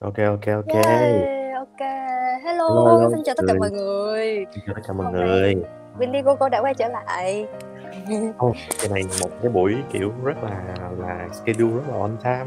[0.00, 0.74] OK, OK, OK.
[0.74, 1.80] Yeah, OK.
[2.44, 4.46] Hello, Hello, hello xin chào tất cả mọi người.
[4.54, 5.54] Xin chào tất cả mọi Hôm người.
[5.54, 5.64] nay
[5.98, 7.46] Vindigo đã quay trở lại.
[8.38, 10.60] Ồ, cái này một cái buổi, kiểu, rất là
[10.98, 12.44] là schedule rất là on time.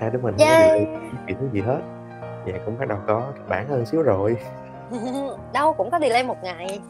[0.00, 0.86] Hai đứa mình hông có delay Yay!
[1.12, 1.80] bất kỳ thứ gì hết.
[2.46, 4.36] Và cũng bắt đầu có bản hơn xíu rồi.
[5.52, 6.80] Đâu cũng có delay 1 ngày.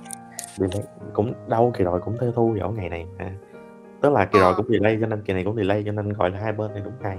[0.56, 0.82] Delay
[1.12, 3.30] cũng đâu, kỳ rồi cũng theo thu vào ngày này mà.
[4.00, 4.54] Tức là kỳ rồi Ờ.
[4.56, 6.82] cũng delay cho nên kỳ này cũng delay cho nên, gọi là, hai bên này
[6.84, 7.16] đúng ngày.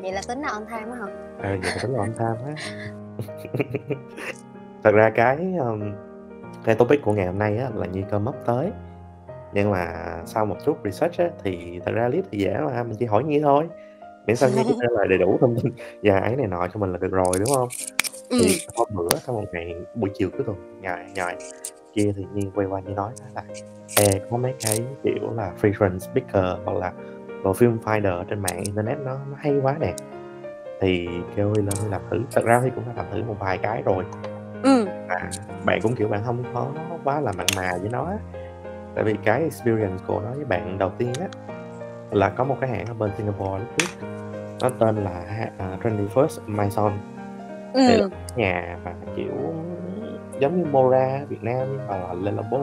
[0.00, 1.06] À, vậy là tính là on time á hả?
[1.38, 2.54] Ờ, vậy là tính là on time á.
[4.84, 5.92] Thật ra cái, ờm,
[6.64, 8.70] cái topic của ngày hôm nay á là Nhi come up tới.
[9.52, 9.94] Nhưng mà
[10.26, 13.24] sau một chút research á thì thật ra clip thì dễ mà, mình chỉ hỏi
[13.24, 13.68] Nhi thôi.
[14.26, 16.92] Miễn sao Nhi trả lời đầy đủ thông tin và ấy này nọ cho mình
[16.92, 17.68] là được rồi, đúng hông?
[18.30, 18.38] Ừm.
[18.40, 21.32] Thì hôm bữa sau một ngày buổi chiều cuối tuần nhồi nhồi
[21.94, 23.42] kia thì Nhi quay qua Nhi nói là
[23.96, 26.92] "Ê, có mấy cái, kiểu là, frequent speaker hoặc là
[27.44, 29.94] bộ film finder trên mạng internet nó nó hay quá nè."
[30.80, 32.20] Thì kêu Huy lên Huy làm thử.
[32.32, 34.04] Thật ra Huy cũng đã làm thử một vài cái rồi.
[34.62, 34.86] Ừm.
[35.08, 35.30] Mà
[35.64, 36.66] bạn cũng, kiểu, bạn hông có
[37.04, 38.12] quá là mặn mà với nó.
[38.94, 41.26] Tại vì cái experience của nó với bạn đầu tiên á
[42.10, 44.06] là có một cái hãng ở bên Singapore lúc trước,
[44.62, 46.92] nó tên là ha à, 21st Maison.
[47.74, 49.34] Thì là cái nhà mà, kiểu,
[50.38, 52.58] giống như Mora Việt Nam hoặc là Le Labo.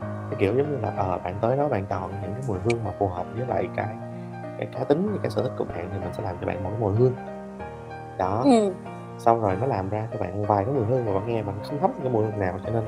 [0.00, 2.84] Cái kiểu giống như là, ờ, bạn tới đó bạn chọn những cái mùi hương
[2.84, 3.96] mà phù hợp với lại cái
[4.58, 6.70] cái cá tính, cái sở thích của bạn thì mình sẽ làm cho bạn một
[6.70, 7.14] cái mùi hương.
[8.18, 8.42] Đó.
[8.44, 8.74] Ừm.
[9.18, 11.54] Xong rồi nó làm ra cho bạn vài cái mùi hương mà bạn nghe bạn
[11.62, 12.84] không thấm cái mùi hương nào, cho nên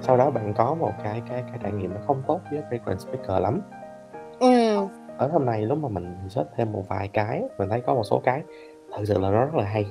[0.00, 2.96] sau đó bạn có một cái cái cái trải nghiệm nó không tốt với frequent
[2.98, 3.60] speaker lắm.
[4.40, 4.88] Ừm.
[5.18, 8.02] Tới hôm nay lúc mà mình research thêm một vài cái, mình thấy có một
[8.02, 8.42] số cái
[8.96, 9.86] thực sự là nó rất là hay.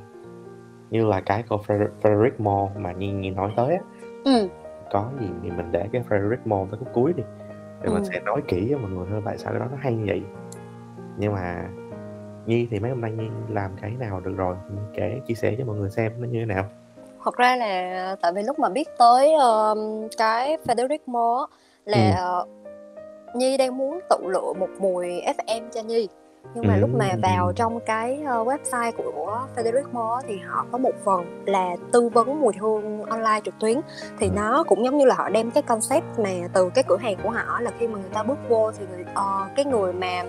[0.89, 3.81] Như là cái của Fre Frederick Malle mà Nhi Nhi nói tới á.
[4.25, 4.47] Ừm.
[4.92, 7.23] Có gì thì mình để cái Frederick Malle tới cuối đi,
[7.81, 8.03] để mình Ừm.
[8.03, 10.23] sẽ nói kỹ với mọi người hơn tại sao cái đó nó hay như vậy.
[11.17, 11.69] Nhưng mà
[12.45, 14.55] Nhi thì mấy hôm nay Nhi làm cái nào được rồi,
[14.93, 16.65] kể chia sẻ cho mọi người xem nó như thế nào.
[17.23, 20.57] Thật ra là tại vì lúc mà biết tới, ờm, cái
[21.39, 22.15] á là, Ừm.
[22.17, 22.45] ờ,
[23.36, 26.08] Nhi đang muốn tự lựa một mùi FM cho Nhi.
[26.53, 27.55] Nhưng mà lúc mà vào Ừm.
[27.55, 32.42] trong cái, ơ, website của Frederick á thì họ có một phần là tư vấn
[32.42, 33.81] mùi hương online trực tuyến.
[34.19, 34.36] Thì Ừm.
[34.36, 37.30] nó cũng giống như là họ đem cái concept mà từ cái cửa hàng của
[37.30, 40.23] họ là khi mà người ta bước vô thì người ờ, cái người mà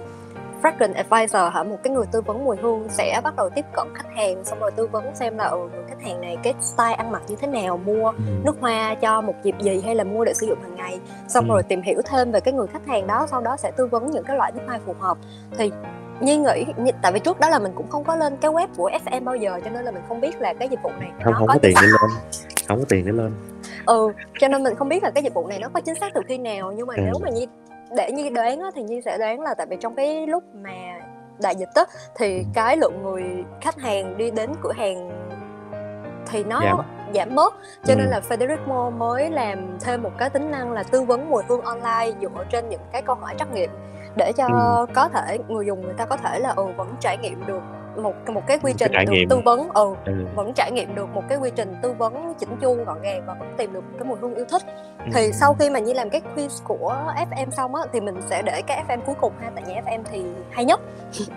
[0.63, 3.87] fragrance advisor hả, một cái người tư vấn mùi hương sẽ bắt đầu tiếp cận
[3.95, 6.93] khách hàng, xong rồi tư vấn xem là, ừ, người khách hàng này cái style
[6.95, 8.45] ăn mặc như thế nào, mua Ừm.
[8.45, 11.01] nước hoa cho một dịp gì hay là mua để sử dụng hàng ngày.
[11.29, 11.53] Xong Ừm.
[11.53, 14.11] rồi tìm hiểu thêm về cái người khách hàng đó, sau đó sẽ tư vấn
[14.11, 15.19] những cái loại nước hoa phù hợp.
[15.59, 15.71] Thì
[16.21, 16.65] Nhi nghĩ
[17.03, 19.37] tại vì trước đó là mình cũng không có lên cái web của FM bao
[19.37, 21.49] giờ, cho nên là mình không biết là cái dịch vụ này Hông nó hông
[21.49, 22.11] có có tiền để lên,
[22.69, 23.33] hông có tiền để lên.
[23.87, 26.15] Ừ, cho nên mình không biết là cái dịch vụ này nó có chính xác
[26.15, 26.73] từ khi nào.
[26.77, 27.05] Nhưng mà Ừm.
[27.05, 27.47] nếu mà Nhi
[27.97, 30.71] để Nhi đoán á thì Nhi sẽ đoán là tại vì trong cái lúc mà
[31.43, 31.85] đại dịch á,
[32.17, 33.25] thì cái lượng người
[33.61, 35.11] khách hàng đi đến cửa hàng
[36.31, 36.81] thì nó Giảm.
[37.15, 37.55] giảm bớt.
[37.85, 38.11] Cho nên Ừm.
[38.11, 41.61] là Frederick Malle mới làm thêm một cái tính năng là tư vấn mùi hương
[41.61, 43.71] online dựa trên những cái câu hỏi trắc nghiệm
[44.17, 44.47] để cho
[44.95, 47.63] có thể người dùng người ta có thể là, ừ, vẫn trải nghiệm được
[47.97, 49.29] một một cái quy cái trình trải được nghiệm.
[49.29, 50.13] tư vấn ừ, Ừ.
[50.35, 53.35] vẫn trải nghiệm được một cái quy trình tư vấn chỉn chu, gọn gàng và
[53.35, 54.63] vẫn tìm được cái mùi hương yêu thích.
[55.15, 58.43] Thì sau khi mà Nhi làm cái quiz của FM xong á thì mình sẽ
[58.43, 60.81] để cái FM cuối cùng ha, tại nhạc FM thì hay nhất.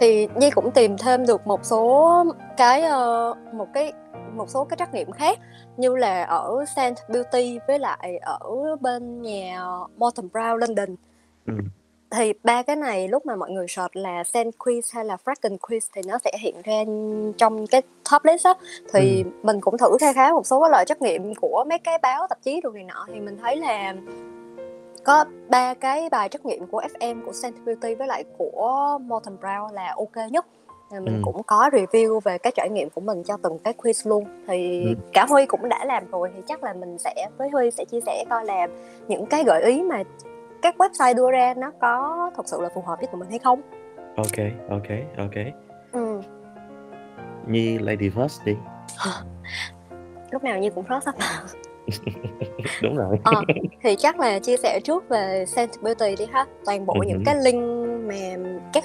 [0.00, 2.24] Thì Nhi cũng tìm thêm được một số
[2.56, 3.92] cái, ơ, một cái
[4.34, 5.38] một số cái trắc nghiệm khác
[5.76, 8.40] như là ở Scent Beauty với lại ở
[8.80, 9.62] bên nhà
[9.96, 10.88] Molton Brown London.
[11.46, 11.58] Ừm.
[12.10, 15.56] Thì ba cái này lúc mà mọi người search là Scent Quiz hay là Fragrance
[15.58, 16.84] Quiz thì nó sẽ hiện ra
[17.38, 17.82] trong cái
[18.12, 18.54] top list á.
[18.92, 19.32] Thì Ừm.
[19.42, 22.26] mình cũng thử kha khá một số cái loại trắc nghiệm của mấy cái báo
[22.26, 23.94] tạp chí đồ này nọ thì mình thấy là
[25.04, 29.36] có 3 cái bài trắc nghiệm của FM, của Scent Beauty với lại của Molton
[29.40, 30.46] Brown là OK nhất.
[30.92, 31.22] Mình Ừm.
[31.22, 34.24] cũng có review về cái trải nghiệm của mình cho từng cái quiz luôn.
[34.48, 34.94] Thì Ừm.
[35.12, 38.00] cả Huy cũng đã làm rồi thì chắc là mình sẽ với Huy sẽ chia
[38.06, 38.66] sẻ coi là
[39.08, 40.02] những cái gợi ý mà
[40.62, 43.38] các website đưa ra nó có thực sự là phù hợp với tụi mình hay
[43.38, 43.60] không.
[44.16, 44.88] OK, OK,
[45.18, 45.34] OK.
[45.92, 46.20] Ừm.
[47.46, 48.56] Nhi lady first đi.
[50.30, 51.42] Lúc nào Nhi cũng first mà.
[52.82, 53.16] Đúng rồi.
[53.24, 53.42] Ờ,
[53.82, 56.46] thì chắc là chia sẻ trước về Scent Beauty đi ha.
[56.64, 57.24] Toàn bộ những hứm.
[57.24, 57.62] cái link
[58.08, 58.84] mà các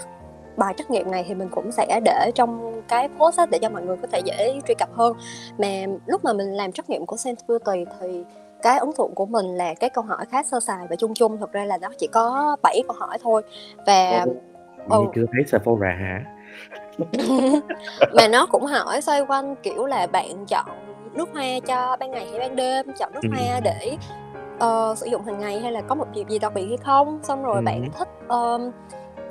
[0.58, 3.70] bài trắc nghiệm này thì mình cũng sẽ để trong cái post á để cho
[3.70, 5.14] mọi người có thể dễ truy cập hơn.
[5.58, 8.24] Mà lúc mà mình làm trắc nghiệm của Scent Beauty thì
[8.62, 11.38] cái ấn tượng của mình là cái câu hỏi khá sơ sài và chung chung,
[11.40, 13.42] thực ra là nó chỉ có 7 câu hỏi thôi.
[13.86, 14.26] Và
[14.90, 15.00] ừ.
[15.00, 16.24] Nhi chưa thấy Sephora hả?
[18.16, 20.66] Mà nó cũng hỏi xoay quanh, kiểu là, bạn chọn
[21.14, 23.32] nước hoa cho ban ngày hay ban đêm, chọn nước Ừm.
[23.32, 23.98] hoa để,
[24.60, 27.20] ờ, sử dụng hàng ngày hay là có một dịp gì đặc biệt hay không?
[27.24, 28.72] Xong rồi Ừm bạn thích, ờm,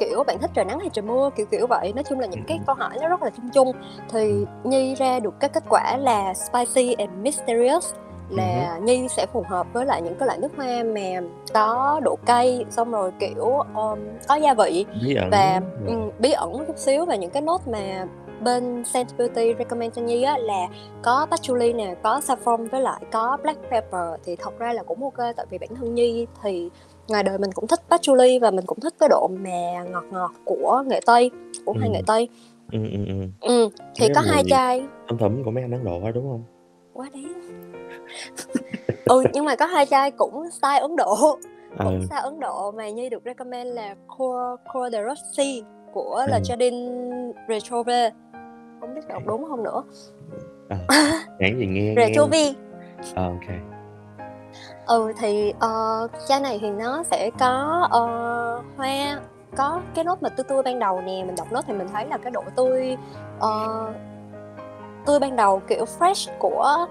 [0.00, 2.44] kiểu bạn thích trời nắng hay trời mưa kiểu kiểu vậy nói chung là những
[2.46, 3.72] cái câu hỏi nó rất là chung chung
[4.08, 7.94] thì Nhi ra được cái kết quả là spicy and mysterious
[8.28, 12.18] Là Nhi sẽ phù hợp với lại những cái loại nước hoa mà có độ
[12.26, 13.44] cay xong rồi kiểu
[13.74, 13.98] um,
[14.28, 17.42] có gia vị Bí ẩn và ừm, bí ẩn một chút xíu và những cái
[17.42, 18.06] nốt mà
[18.40, 20.66] bên Scent Beauty recommend cho Nhi á là
[21.02, 25.02] có patchouli nè, có saffron với lại có black pepper thì thật ra là cũng
[25.02, 26.70] ok tại vì bản thân Nhi thì
[27.08, 30.32] ngoài đời mình cũng thích patchouli và mình cũng thích cái độ mà ngọt ngọt
[30.44, 31.30] của nghệ tây
[31.64, 31.92] của hai Ừm.
[31.92, 32.28] nghệ tây.
[32.72, 33.30] Ừm, ừm, ừm.
[33.40, 36.26] Ừ thì Mấy có hai chai thum thủm của mấy anh Ấn Độ á, đúng
[36.28, 36.42] hông?
[36.94, 37.73] quá đáng.
[39.04, 41.14] Ừ nhưng mà có hai chai cũng style Ấn Độ.
[41.78, 42.06] Cũng Ừ.
[42.06, 46.28] style Ấn Độ mà Nhi được recommend là Core Core de Rossi của Ừm.
[46.30, 48.10] là Jardin Retrove
[48.80, 49.82] không biết đọc đúng không nữa?
[50.68, 50.76] Ờ,
[51.40, 52.56] hãng gì nghe Retrovi
[53.14, 53.54] Ờ, ô kê.
[54.86, 55.68] ừ thì ờ,
[56.28, 58.06] chai này thì nó sẽ có ờ,
[58.76, 59.20] hoa
[59.56, 61.22] có cái nốt mà tươi tươi ban đầu nè.
[61.26, 62.96] Mình đọc nốt thì mình thấy là cái độ tươi
[63.40, 63.50] ờ,
[65.06, 66.86] tươi ban đầu kiểu fresh của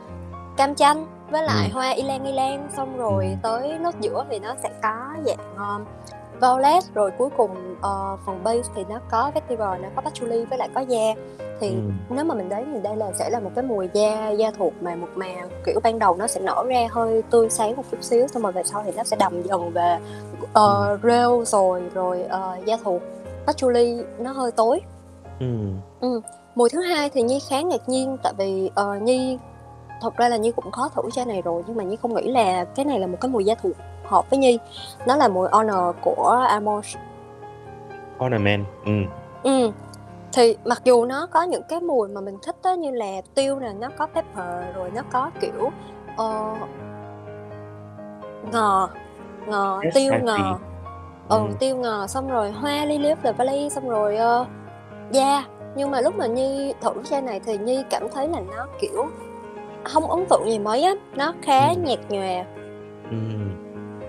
[0.57, 1.73] cam chanh với lại Ừm.
[1.73, 3.35] hoa ylang ylang xong rồi Ừm.
[3.41, 4.95] tới nốt giữa thì nó sẽ có
[5.25, 5.85] dạng um,
[6.41, 10.57] violet rồi cuối cùng ờ, phần base thì nó có vetiver nó có patchouli với
[10.57, 11.13] lại có da
[11.59, 11.91] thì Ừm.
[12.09, 14.73] nếu mà mình đấy thì đây là sẽ là một cái mùi da da thuộc
[14.81, 15.27] mà một mà
[15.65, 18.51] kiểu ban đầu nó sẽ nở ra hơi tươi sáng một chút xíu xong rồi
[18.51, 19.97] về sau thì nó sẽ đậm dần về
[20.43, 23.01] uh, rêu rồi rồi uh, da thuộc
[23.45, 24.81] patchouli nó hơi tối
[25.39, 25.79] Ừm.
[25.99, 26.21] ừ.
[26.55, 29.37] mùi thứ hai thì nhi khá ngạc nhiên tại vì uh, nhi
[30.03, 32.31] thật ra là nhi cũng khó thử chai này rồi nhưng mà nhi không nghĩ
[32.31, 33.71] là cái này là một cái mùi da thuộc
[34.03, 34.59] hợp với nhi.
[35.07, 36.95] Nó là mùi honor của Amos.
[38.25, 39.05] Ornament, ừm.
[39.43, 39.71] ừ.
[40.33, 43.59] Thì mặc dù nó có những cái mùi mà mình thích đó như là tiêu
[43.59, 45.71] nè nó có pepper rồi nó có kiểu
[46.17, 46.53] ờ,
[48.51, 48.89] ngò
[49.47, 50.59] ngò Fresh tiêu ngò.
[51.29, 51.53] ừ Ừm.
[51.59, 54.45] tiêu ngò xong rồi hoa lily of the valley xong rồi ờ,
[55.11, 55.43] da.
[55.75, 59.07] Nhưng mà lúc mà nhi thử chai này thì nhi cảm thấy là nó kiểu
[59.83, 61.83] không ấn tượng gì mấy á nó khá Ừm.
[61.83, 62.45] nhạt nhòa
[63.09, 63.49] Ừm.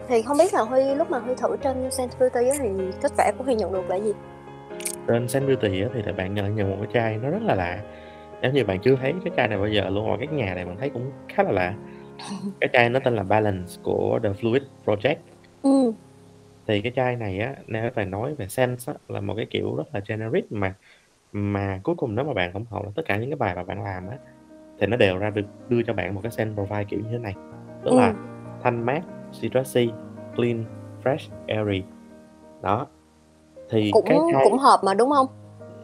[0.09, 2.69] thì không biết là huy lúc mà huy thử trên Scent Beauty á thì
[3.03, 4.13] kết quả của huy nhận được là gì
[5.09, 7.55] Trên Scent Beauty á thì là bạn nhận nhận một cái chai nó rất là
[7.55, 7.79] lạ,
[8.43, 10.65] giống như bạn chưa thấy cái chai này bao giờ luôn, mà cái nhà này
[10.65, 11.75] mình thấy cũng khá là lạ.
[12.61, 15.17] Cái chai nó tên là Balance của The Fluid Project.
[15.63, 15.93] Ừm.
[16.67, 19.77] Thì cái chai này á, nếu mà nói về scent á, là một cái kiểu
[19.77, 20.75] rất là generic mà
[21.33, 23.65] mà cuối cùng nếu mà bạn tổng hợp là tất cả những cái bài mà
[23.65, 24.17] bạn làm á,
[24.85, 27.19] thì nó đều ra được đưa cho bạn một cái scent profile kiểu như thế
[27.19, 27.35] này,
[27.85, 28.17] tức là Ừm.
[28.63, 29.01] thanh mát,
[29.41, 29.91] citrusy,
[30.37, 30.65] clean,
[31.05, 31.83] fresh, airy.
[32.63, 32.87] Đó,
[33.71, 35.27] thì cũng cái chai cũng hợp mà đúng không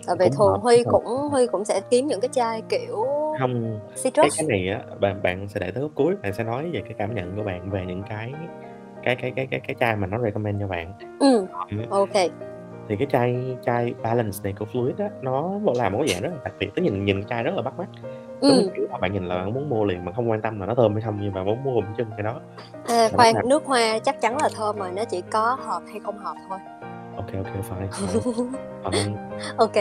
[0.06, 1.00] tại vì cũng thường hợp, huy cũng hợp.
[1.04, 2.96] cũng huy cũng sẽ kiếm những cái chai kiểu
[3.40, 6.44] Hông, cái citrus cái này á, bạn bạn sẽ để tới khúc cuối, bạn sẽ
[6.44, 8.32] nói về cái cảm nhận của bạn về những cái
[9.02, 10.92] cái cái cái cái cái chai mà nó recommend cho bạn.
[11.20, 11.90] Ừm, Ừm.
[11.90, 12.14] ok
[12.88, 16.22] Thì cái chai chai Balance này của Fluid á, nó bộ làm một cái dạng
[16.22, 17.86] rất là đặc biệt, tức nhìn nhìn chai rất là bắt mắt.
[18.42, 20.66] Đúng kiểu mà bạn nhìn là bạn muốn mua liền mà không quan tâm là
[20.66, 22.40] nó thơm hay không, nhưng mà muốn mua một chân cái đó.
[22.88, 26.00] À, khoan, làm nước hoa chắc chắn là thơm rồi, nó chỉ có hợp hay
[26.00, 26.58] không hợp thôi.
[27.32, 28.52] Kê, fine, fine.
[28.84, 28.92] Còn
[29.56, 29.74] Ok.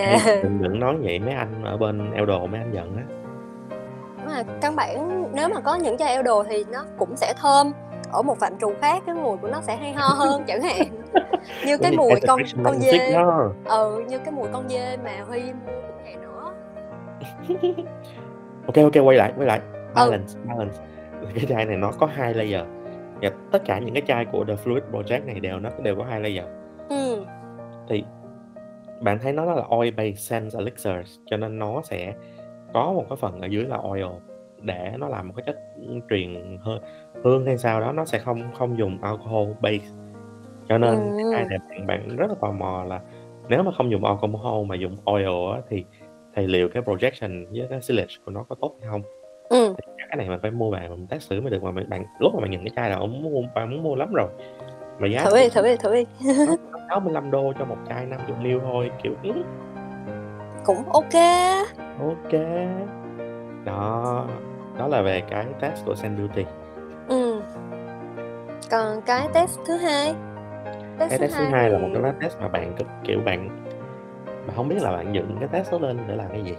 [0.44, 3.04] đừng đừng nói vậy mấy anh ở bên Eldo mấy anh giận á.
[4.18, 7.72] Đúng rồi, căn bản nếu mà có những chai Eldo thì nó cũng sẽ thơm,
[8.12, 10.88] ở một phạm trù khác cái mùi của nó sẽ hay ho hơn chẳng hạn.
[11.66, 13.14] Như Cái mùi con con dê
[13.66, 16.54] ừ, như cái mùi con dê mà Huy mua cũng vậy nữa.
[18.76, 19.60] Ô kê, quay lại, quay lại.
[19.74, 19.94] Ừ.
[19.96, 20.78] Balance, Balance.
[21.36, 22.62] Cái chai này nó có 2 layer,
[23.22, 26.04] và tất cả những cái chai của The Fluid Project này đều nó đều có
[26.04, 26.46] 2 layer.
[26.90, 27.26] Ừm.
[27.90, 28.04] Thì
[29.02, 32.14] bạn thấy nó là oil based scent elixirs, cho nên nó sẽ
[32.74, 34.06] có một cái phần ở dưới là oil
[34.62, 35.58] để nó làm một cái chất,
[36.10, 36.80] truyền hơi
[37.24, 39.88] hương hay sao đó, nó sẽ không không dùng alcohol base.
[40.70, 40.96] Cho nên
[41.32, 41.50] chai Ừm.
[41.50, 43.00] này bạn bạn rất là tò mò là
[43.50, 45.86] nếu mà không dùng alcohol mà dùng oil á, thì
[46.42, 49.02] thì liệu cái projection với cái sillage của nó có tốt hay hông?
[49.50, 49.74] Ừm.
[49.78, 52.04] Thì cái này mình phải mua về mình test thử mới được, mà mình bạn
[52.20, 54.28] lúc mà bạn nhìn cái chai là bạn muốn mua bạn muốn mua lắm rồi,
[55.00, 56.06] mà giá Thử đi, thử đi, thử đi.
[56.48, 56.56] nó
[56.90, 59.44] nó $65 cho một chai 50ml thôi, kiểu, ừm.
[60.66, 61.14] Cũng ok.
[62.30, 62.68] Kê.
[63.66, 64.28] Đó,
[64.78, 66.46] đó là về cái test của Scent Beauty.
[67.08, 67.42] Ừm.
[68.72, 70.14] Còn cái test thứ hai?
[71.00, 73.20] Test Cái thứ test thứ hai hai là một cái test mà bạn cực kiểu,
[73.26, 73.66] bạn
[74.50, 76.56] bạn hông biết là bạn dựng cái test đó lên để làm cái gì.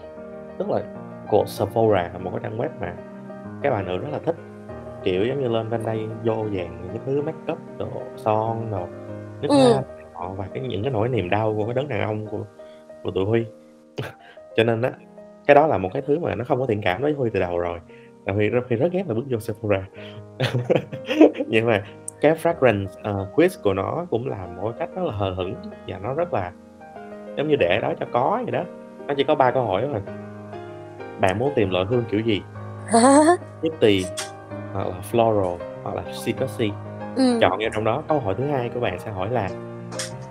[0.58, 0.80] Tức là
[1.28, 2.94] của Sephora là một cái trang web mà
[3.62, 4.36] các bạn nữ rất là thích,
[5.02, 8.86] kiểu, giống như lên trên đây vô dàn những thứ makeup, đồ son đồ,
[9.42, 9.72] nước Ừm.
[9.72, 9.82] hoa
[10.14, 12.44] nọ và cái những cái nỗi niềm đau của cái đấng đàn ông của
[13.02, 13.44] của tụi Huy.
[14.56, 14.90] Cho nên á,
[15.46, 17.40] cái đó là một cái thứ mà nó không có thiện cảm với Huy từ
[17.40, 17.80] đầu rồi,
[18.24, 19.86] và Huy rất Huy rất ghét là bước vô Sephora.
[21.46, 21.84] Nhưng mà
[22.20, 25.54] cái fragrance, ờ, quiz của nó cũng làm một cách rất là hờ hững
[25.88, 26.52] và nó rất là
[27.40, 28.62] giống như để đó cho có vậy đó.
[29.08, 30.00] Nó chỉ có ba câu hỏi thôi.
[31.20, 32.42] Bạn muốn tìm loại hương kiểu gì?
[33.62, 34.04] Nifty
[34.72, 36.70] hoặc là floral hoặc là citrusy
[37.16, 37.38] ừ.
[37.40, 39.48] chọn vào trong đó câu hỏi thứ hai của bạn sẽ hỏi là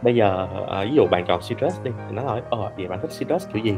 [0.01, 2.99] bây giờ ờ, ví dụ bạn chọn citrus đi thì nó hỏi ờ vậy bạn
[3.01, 3.77] thích citrus kiểu gì?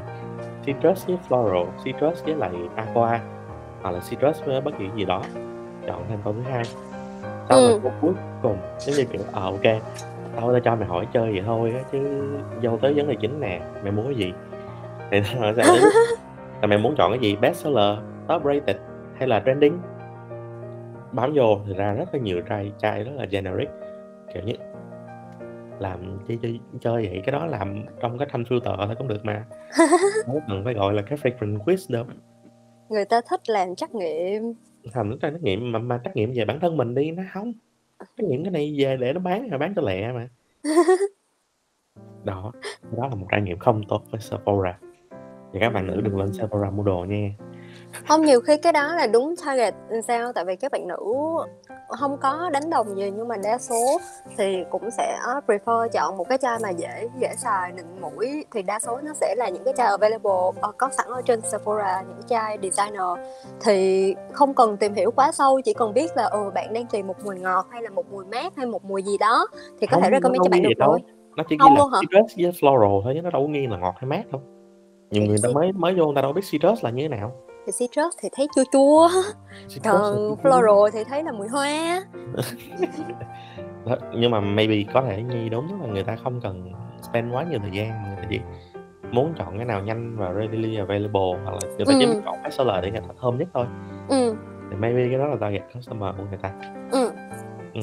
[0.65, 3.19] Citrus với floral citrus với lại aqua
[3.81, 5.21] hoặc là citrus với bất kỳ gì đó.
[5.87, 6.63] Chọn thêm câu thứ hai.
[7.49, 7.67] Sau Ừ.
[7.69, 9.81] rồi câu cuối cùng giống như kiểu ờ ok
[10.35, 11.99] tao tao cho mày hỏi chơi vậy thôi á, chứ
[12.61, 14.33] vô tới vấn đề chính nè mày muốn cái gì?
[15.11, 15.63] Thì nó sẽ
[16.61, 17.35] là mày muốn chọn cái gì?
[17.35, 17.97] Bestseller
[18.27, 18.77] top rated
[19.17, 19.79] hay là trending?
[21.11, 23.69] Bấm vô thì ra rất là nhiều chai chai rất là generic
[24.33, 24.53] kiểu như
[25.79, 27.21] làm chơi chơi chơi vậy.
[27.25, 29.45] Cái đó làm trong cái thanh filter thôi cũng được mà.
[30.25, 32.05] Không cần phải gọi là cái frequent quiz đâu.
[32.89, 34.53] Người ta thích làm trắc nghiệm.
[34.93, 37.53] Thành nó trắc nghiệm mà, mà trắc nghiệm về bản thân mình đi nó không
[38.17, 40.27] những cái này về để nó bán rồi bán cho lẹ mà.
[42.23, 42.51] Đó
[42.97, 44.77] đó là một trải nghiệm không tốt với Sephora.
[45.53, 47.29] Và các bạn nữ đừng lên Sephora mua đồ nha
[48.07, 50.33] không nhiều khi cái đó là đúng target làm sao?
[50.33, 50.97] Tại vì các bạn nữ
[51.87, 53.99] không có đánh đồng gì nhưng mà đa số
[54.37, 58.45] thì cũng sẽ prefer chọn một cái chai mà dễ dễ xài nịnh mũi.
[58.53, 61.41] Thì đa số nó sẽ là những cái chai available ờ, có sẵn ở trên
[61.41, 63.27] Sephora những chai designer.
[63.61, 67.07] Thì không cần tìm hiểu quá sâu chỉ cần biết là ừ bạn đang tìm
[67.07, 69.47] một mùi ngọt hay là một mùi mát hay một mùi gì đó
[69.79, 70.99] thì có Không, thể recommend cho bạn ghi được rồi
[71.35, 71.99] nó chỉ ghi Không là luôn hả?
[72.01, 74.41] citrus với floral thôi chứ nó đâu có ghi là ngọt hay mát đâu.
[75.11, 77.31] Nhiều người ta mới mới vô người ta đâu biết citrus là như thế nào
[77.65, 79.09] thì citrus thì thấy chua chua
[79.67, 82.01] Citrus còn floral thì thấy là mùi hoa
[83.85, 87.43] Đó, nhưng mà maybe có thể nhi đúng là người ta không cần spend quá
[87.43, 88.39] nhiều thời gian người ta chỉ
[89.11, 92.09] muốn chọn cái nào nhanh và readily available hoặc là người ta chỉ Ừ.
[92.13, 93.65] muốn chọn bestseller để người ta thơm nhất thôi
[94.09, 94.35] ừ
[94.71, 96.51] thì maybe cái đó là target customer của người ta
[96.91, 97.11] ừ
[97.73, 97.81] ừ.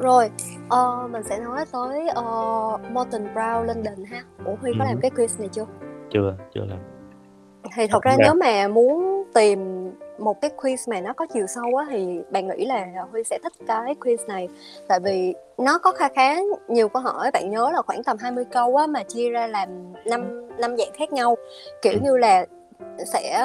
[0.00, 0.30] Rồi,
[0.68, 4.22] ờ, mình sẽ nói tới uh, Morton Brown London ha.
[4.44, 4.88] Ủa Huy có Ừ.
[4.88, 5.64] làm cái quiz này chưa?
[6.10, 6.78] chưa chưa làm
[7.76, 11.46] Thì thật ra Không nếu mà muốn tìm một cái quiz mà nó có chiều
[11.46, 14.48] sâu á thì bạn nghĩ là Huy sẽ thích cái quiz này.
[14.88, 16.36] Tại vì nó có kha khá
[16.68, 19.68] nhiều câu hỏi bạn nhớ là khoảng tầm 20 câu á mà chia ra làm
[20.04, 21.36] năm năm dạng khác nhau.
[21.82, 21.98] Kiểu Ừ.
[22.02, 22.46] như là
[23.12, 23.44] sẽ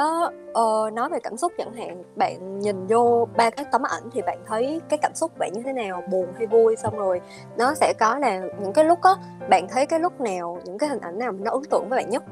[0.54, 4.22] ờ, nói về cảm xúc chẳng hạn bạn nhìn vô ba cái tấm ảnh thì
[4.22, 7.22] bạn thấy cái cảm xúc bạn như thế nào buồn hay vui xong rồi
[7.58, 9.12] nó sẽ có là những cái lúc á
[9.50, 12.10] bạn thấy cái lúc nào những cái hình ảnh nào nó ấn tượng với bạn
[12.10, 12.24] nhất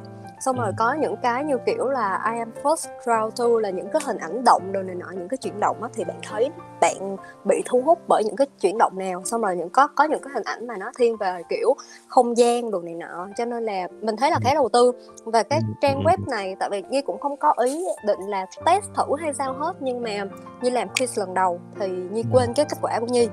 [0.46, 3.88] xong rồi có những cái như kiểu là I am first drawn to là những
[3.94, 6.50] cái hình ảnh động đồ này nọ những cái chuyển động á thì bạn thấy
[6.82, 9.22] bạn bị thu hút bởi những cái chuyển động nào?
[9.26, 11.74] Xong rồi những có có những cái hình ảnh mà nó thiên về kiểu
[12.08, 14.92] không gian đồ này nọ cho nên là mình thấy là khá đầu tư.
[15.26, 18.86] Và cái trang web này tại vì Nhi cũng không có ý định là test
[18.96, 20.26] thử hay sao hết nhưng mà
[20.62, 23.28] Nhi làm quiz lần đầu thì Nhi quên cái kết quả của Nhi.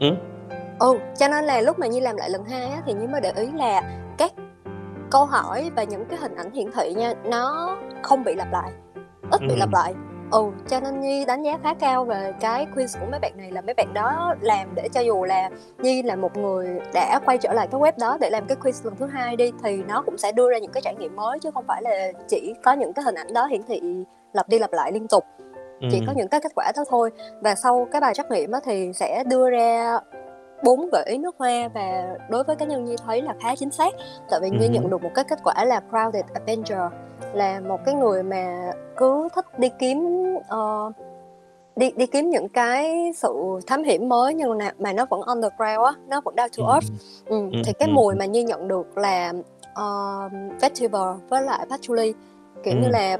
[0.00, 0.08] Ừ.
[0.78, 3.20] ừ cho nên là lúc mà Nhi làm lại lần hai á thì Nhi mới
[3.20, 3.82] để ý là
[5.12, 8.70] câu hỏi và những cái hình ảnh hiển thị nha nó không bị lặp lại
[9.30, 9.56] ít bị Ừ.
[9.58, 9.94] lặp lại
[10.30, 13.50] ừ cho nên Nhi đánh giá khá cao về cái quiz của mấy bạn này
[13.52, 17.38] là mấy bạn đó làm để cho dù là Nhi là một người đã quay
[17.38, 20.02] trở lại cái web đó để làm cái quiz lần thứ hai đi thì nó
[20.06, 22.72] cũng sẽ đưa ra những cái trải nghiệm mới chứ không phải là chỉ có
[22.72, 25.24] những cái hình ảnh đó hiển thị lặp đi lặp lại liên tục
[25.90, 26.04] chỉ Ừ.
[26.06, 29.24] có những cái kết quả đó thôi và sau cái bài trắc nghiệm thì sẽ
[29.26, 29.98] đưa ra
[30.64, 33.70] bốn gợi ý nước hoa và đối với cá nhân Nhi thấy là khá chính
[33.70, 33.94] xác
[34.30, 34.72] tại vì Nhi Ừ.
[34.72, 36.78] nhận được một cái kết quả là crowded Avenger
[37.34, 39.98] là một cái người mà cứ thích đi kiếm
[40.48, 40.92] ờ,
[41.76, 43.34] đi đi kiếm những cái sự
[43.66, 46.72] thám hiểm mới nhưng mà, mà nó vẫn underground á nó vẫn down to Ừ.
[46.72, 46.92] earth
[47.26, 49.32] ừ, Ừ, thì cái mùi mà Nhi nhận được là
[49.80, 52.12] uh, vetiver với lại patchouli
[52.64, 52.90] kiểu như Ừ.
[52.90, 53.16] là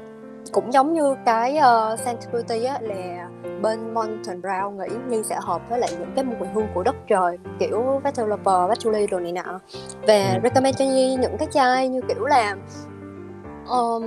[0.51, 3.29] cũng giống như cái uh, Scent Beauty á là
[3.61, 6.95] bên Mountain Brown nghĩ Nhi sẽ hợp với lại những cái mùi hương của đất
[7.07, 9.59] trời kiểu vetiver, patchouli đồ này nọ.
[10.07, 10.39] Và Ừ.
[10.43, 12.55] recommend cho Nhi những cái chai như kiểu là
[13.69, 14.03] um,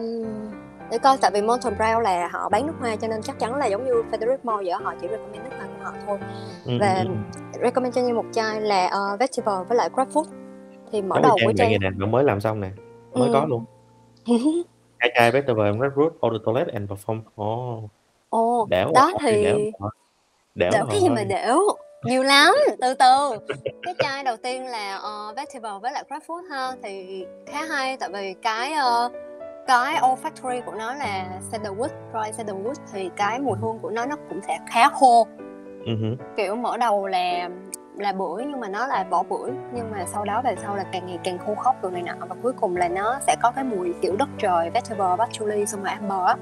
[0.90, 3.54] để coi tại vì Mountain Brown là họ bán nước hoa cho nên chắc chắn
[3.54, 6.18] là giống như Frederick Moore vậy đó, họ chỉ recommend nước hoa của họ thôi.
[6.66, 7.10] Ừ, và ừ,
[7.62, 10.24] recommend cho Nhi một chai là uh, vetiver với lại grapefruit
[10.92, 12.70] thì mở Giống đầu của chai nè mới làm xong nè
[13.14, 13.32] mới Ừ.
[13.32, 13.64] có luôn
[14.98, 17.90] hai chai vegetable and red root eau de toilette and perfume oh,
[18.28, 19.90] ồ đẻo đó rồi, thì đẻo rồi.
[20.54, 21.24] đẻo cái gì mà rồi.
[21.24, 21.58] đểu
[22.04, 23.38] nhiều lắm từ từ
[23.82, 28.08] cái chai đầu tiên là uh, vetiver với lại grapefruit ha thì khá hay tại
[28.12, 29.12] vì cái uh,
[29.66, 34.16] cái olfactory của nó là sandalwood dry sandalwood thì cái mùi hương của nó nó
[34.28, 35.26] cũng sẽ khá khô
[35.86, 36.16] hử.
[36.36, 37.50] kiểu mở đầu là
[37.96, 40.84] là bưởi nhưng mà nó là vỏ bưởi nhưng mà sau đó về sau là
[40.92, 43.50] càng ngày càng khô khốc đồ này nọ và cuối cùng là nó sẽ có
[43.50, 46.36] cái mùi kiểu đất trời vetiver patchouli xong rồi amber á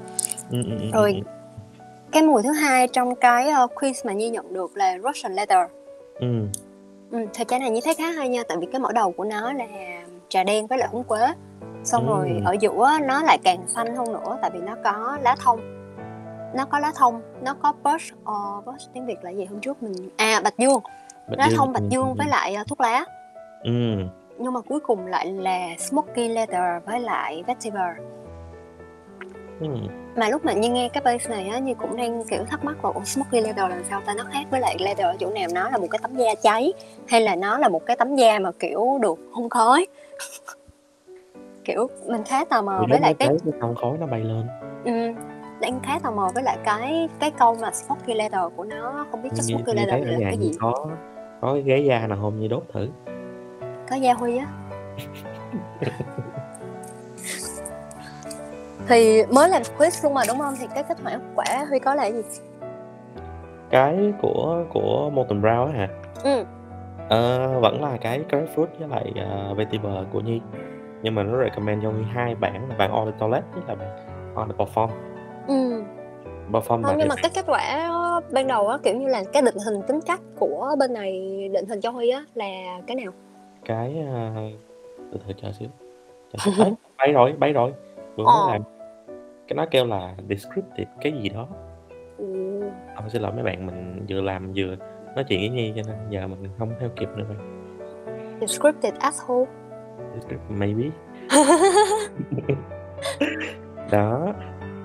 [0.51, 1.21] Ừ, ừ, ừ, Rồi.
[1.25, 1.31] ừ.
[2.11, 5.59] cái mùi thứ hai trong cái uh, quiz mà Nhi nhận được là Russian leather
[6.19, 6.27] Ừ.
[7.11, 9.23] ừ, thì cái này Nhi thấy khá hay nha tại vì cái mở đầu của
[9.23, 9.65] nó là
[10.29, 11.27] trà đen với lại húng quế
[11.83, 12.43] xong rồi Ừm.
[12.45, 15.59] ở giữa nó lại càng xanh hơn nữa tại vì nó có lá thông
[16.55, 18.33] nó có lá thông nó có bush ờ,
[18.65, 20.79] bush tiếng việt là gì hôm trước mình à bạch dương
[21.27, 23.05] Bạch lá Dương, thông bạch ừm, dương với lại ờ, thuốc lá.
[23.63, 24.09] Ừm.
[24.39, 27.97] nhưng mà cuối cùng lại là smoky leather với lại vetiver.
[29.59, 29.87] Ừm.
[30.15, 32.85] mà lúc mà như nghe cái base này á như cũng đang kiểu thắc mắc
[32.85, 34.13] là "Ủa, smoky leather làm sao ta?
[34.13, 35.47] Nó khác với lại leather ở chỗ nào?
[35.53, 36.73] Nó là một cái tấm da cháy
[37.07, 39.87] hay là nó là một cái tấm da mà kiểu được hun khói?
[41.65, 43.29] Kiểu mình khá tò mò Thì với lại cái
[43.61, 44.47] tông khói nó bay lên.
[44.85, 45.21] ừ,
[45.61, 49.21] đang khá tò mò với lại cái cái câu mà smoky leather của nó không
[49.23, 50.51] biết chắc smoky leather là cái gì?
[50.59, 50.87] có
[51.45, 52.89] có cái ghế da nào hông Nhi đốt thử?
[53.89, 54.47] có da huy á
[58.87, 61.95] thì mới làm quiz luôn mà đúng không thì cái kết quả quả huy có
[61.95, 62.21] là gì
[63.69, 65.87] Cái của của Molton Brown á hả?
[66.23, 66.45] ừ
[67.09, 70.41] Ờ, vẫn là cái grapefruit với lại, ờ, vetiver của Nhi.
[71.03, 73.75] Nhưng mà nó recommend cho Nhi 2 bản là bản Eau de Toilette với là
[73.75, 73.87] bản
[74.35, 74.87] Eau de Parfum.
[75.47, 75.83] ừ
[76.51, 77.89] Parfum Không, nhưng mà cái kết quả
[78.31, 81.11] ban đầu á, kiểu như là cái định hình tính cách của bên này
[81.53, 83.11] định hình cho Huy á là cái nào?
[83.65, 84.33] cái, a
[85.11, 85.67] từ từ chờ xíu,
[86.33, 86.65] chờ xíu.
[86.97, 87.73] Bay rồi, bay rồi,
[88.15, 88.51] vừa mới Ờ.
[88.51, 88.61] làm.
[89.47, 91.47] Cái nó kêu là descriptive cái gì đó.
[92.17, 92.25] Ừ.
[92.95, 94.75] Ờ, xin lỗi mấy bạn, mình vừa làm vừa
[95.15, 97.37] nói chuyện với Nhi cho nên giờ mình không theo kịp nữa rồi.
[98.41, 99.45] Descriptive asshole.
[100.49, 100.83] Maybe.
[103.91, 104.33] Đó,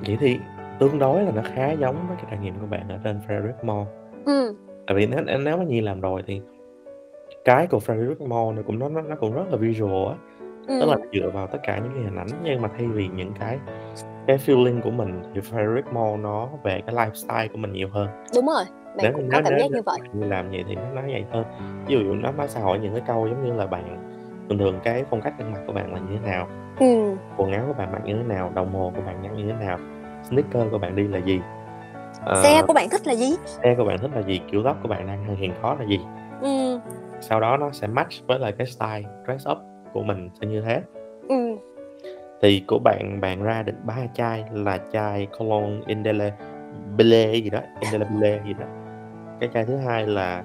[0.06, 0.38] vậy thì
[0.80, 3.62] tương đối là nó khá giống với cái trải nghiệm của bạn ở trên Frederick
[3.64, 3.86] Mall.
[4.26, 4.54] Ừ.
[4.86, 6.40] Tại vì nếu nếu mà Nhi làm rồi thì
[7.44, 10.14] cái của Frederick Mall nó cũng nó nó cũng rất là visual á.
[10.68, 11.02] Tức là Ừ.
[11.12, 13.58] dựa vào tất cả những cái hình ảnh nhưng mà thay vì những cái
[14.26, 18.08] cái feeling của mình thì Frederick Mall nó về cái lifestyle của mình nhiều hơn.
[18.34, 19.98] Đúng rồi, bạn Nếu cũng nếu có cảm nếu giác nếu như vậy.
[20.20, 21.44] bạn làm vậy thì nó nói vậy hơn.
[21.86, 23.98] Ví dụ nó nó sẽ hỏi những cái câu giống như là bạn
[24.48, 26.48] thường thường cái phong cách ăn mặc của bạn là như thế nào,
[26.80, 27.16] Ừ.
[27.36, 29.66] quần áo của bạn mặc như thế nào, đồng hồ của bạn nhắn như thế
[29.66, 29.78] nào,
[30.22, 31.40] sneaker của bạn đi là gì,
[32.24, 33.36] ờ, Xe của bạn thích là gì?
[33.44, 36.00] xe của bạn thích là gì, kiểu tóc của bạn đang hiện có là gì.
[36.42, 36.80] Ừ.
[37.20, 39.58] Sau đó nó sẽ match với lại cái style dress up
[39.92, 40.82] của mình sẽ như thế.
[41.28, 41.56] Ừ.
[42.42, 48.40] Thì của bạn bạn ra được 3 chai là chai cologne Indelebile gì đó, Indelebile
[48.46, 48.66] gì đó.
[49.40, 50.42] Cái chai thứ hai là,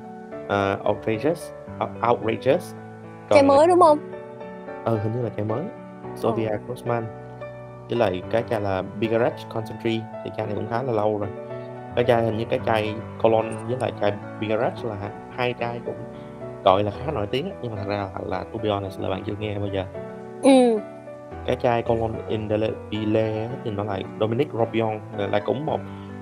[0.48, 2.74] ờ, outrageous ou outrageous.
[3.30, 3.98] Chai Còn mới đúng không?
[4.86, 5.64] Ừ, hình như là chai mới,
[6.16, 7.04] Sofia Grossman.
[7.90, 11.30] Với lại cái chai là Bigarage Concentrate thì chai này cũng khá là lâu rồi.
[11.96, 15.96] Cái chai hình như cái chai cologne với lại chai Bigarage là hai chai cũng
[16.66, 19.10] gọi là khá nổi tiếng nhưng mà thật ra là là to be honest là
[19.10, 19.86] bạn chưa nghe bao giờ.
[20.44, 20.80] Ừ.
[21.46, 25.80] Cái chai cologne Indelebile thì nó là Dominique Robion là là cũng một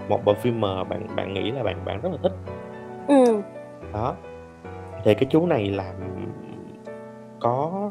[0.09, 2.33] một perfumer bạn bạn nghĩ là bạn bạn rất là thích.
[3.07, 3.41] Ừ.
[3.93, 4.15] Đó.
[5.03, 5.95] Thì cái chú này làm
[7.39, 7.89] có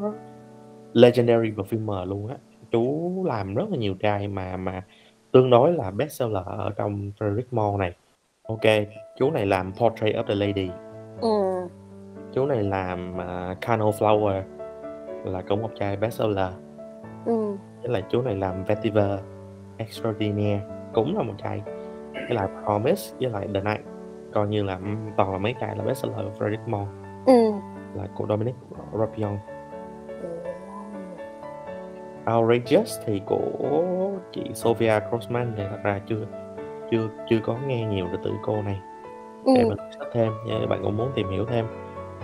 [0.93, 2.35] legendary perfumer luôn á.
[2.73, 4.83] Chú làm rất là nhiều chai mà mà
[5.31, 7.93] tương đối là bestseller ở trong Frederick Mall này.
[8.61, 10.69] Kê, chú này làm Portrait of the Lady.
[11.21, 11.29] Ừ.
[12.33, 14.41] Chú này làm, à, Cano Flower
[15.23, 16.49] là cũng một chai bestseller.
[17.25, 17.55] Ừ.
[17.81, 19.19] Với lại chú này làm Vetiver
[19.77, 20.61] Extraordinaire
[20.93, 21.61] cũng là một chai.
[22.13, 23.81] Với lại Promise với lại The Night
[24.33, 26.87] coi như là, ừm, toàn là mấy chai là bestseller của Frederick Mall
[27.25, 27.51] Ừ.
[27.95, 28.59] là của Dominique
[28.93, 29.37] Robion.
[32.31, 36.25] Outrageous thì của chị Sofia Grossman thì thật ra chưa
[36.91, 38.81] chưa chưa có nghe nhiều được từ cô này.
[39.45, 39.69] Để Ừ.
[39.69, 41.65] mình search thêm, nếu bạn cũng muốn tìm hiểu thêm.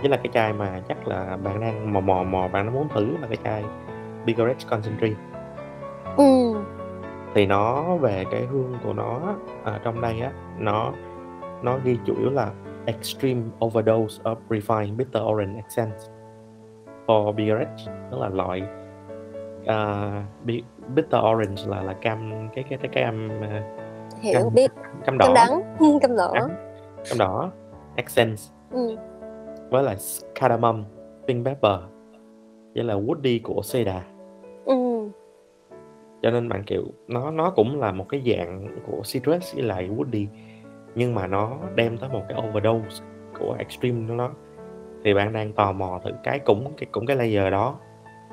[0.00, 2.88] Với lại cái chai mà chắc là bạn đang mò mò mò bạn đang muốn
[2.88, 3.64] thử là cái chai
[4.24, 5.14] Bigarage Concentrate.
[6.16, 6.54] Ừ.
[7.34, 9.20] Thì nó về cái hương của nó
[9.64, 10.92] ở trong đây á, nó
[11.62, 12.50] nó ghi chủ yếu là
[12.86, 15.96] extreme overdose of refined bitter orange essence
[17.06, 18.62] for Bigarage, tức là loại,
[19.66, 20.10] à,
[20.44, 20.62] bi
[20.94, 23.62] bitter orange là là cam cái cái cái cam, a,
[24.20, 24.70] Hiểu, cam biết.
[24.74, 25.62] cam Cam đỏ, đắng,
[26.02, 26.30] cam đỏ.
[26.34, 26.48] đắng,
[27.08, 27.50] cam đỏ,
[27.96, 28.96] essence Ừ.
[29.70, 29.96] với lại
[30.40, 30.84] cardamom,
[31.28, 31.80] pink pepper
[32.74, 34.02] với là woody của cedar.
[34.64, 34.74] Ừ.
[36.22, 39.88] Cho nên bạn, kiểu, nó nó cũng là một cái dạng của citrus với lại
[39.96, 40.26] woody,
[40.94, 43.04] nhưng mà nó đem tới một cái overdose
[43.38, 44.30] của extreme của nó.
[45.04, 47.78] Thì bạn đang tò mò thử cái cũng cái cũng cái layer đó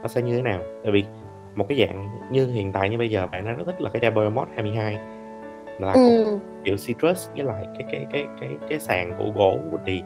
[0.01, 0.59] nó sẽ như thế nào.
[0.83, 1.05] Tại vì
[1.57, 3.99] một cái dạng như hiện tại như bây giờ bạn đang rất thích là cái
[3.99, 4.97] chai Bergamot 22
[5.79, 6.39] là Ừ.
[6.63, 10.01] kiểu citrus với lại cái cái cái cái cái sàn của gỗ woody.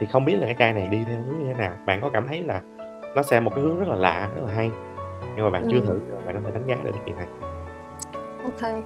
[0.00, 1.72] Thì không biết là cái chai này đi theo hướng như thế nào?
[1.86, 2.60] Bạn có cảm thấy là
[3.16, 4.70] nó sẽ một cái hướng rất là lạ, rất là hay,
[5.36, 5.86] nhưng mà bạn chưa Ừm.
[5.86, 7.26] thử bạn có thể đánh giá được cái chuyện này.
[8.60, 8.82] Kê.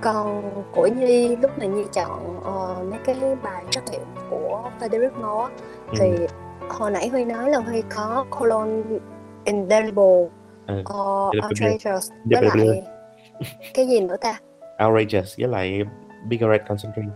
[0.00, 5.10] Còn của Nhi lúc mà Nhi chọn, ờ, mấy cái bài trắc nghiệm của Frederick
[5.20, 5.48] Malle á,
[5.98, 6.70] thì Ừm.
[6.70, 8.82] hồi nãy Huy nói là Huy có cologne
[9.44, 10.28] indelible
[10.66, 12.82] Ừ, uh, outrageous với lại
[13.74, 14.40] cái gì nữa ta?
[14.86, 15.82] Outrageous với lại
[16.28, 17.08] Bigarette concentrate.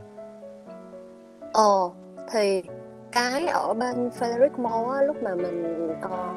[1.53, 1.91] Ờ
[2.33, 2.63] thì
[3.13, 6.35] cái ở bên Frederick Mall á, lúc mà mình ờ,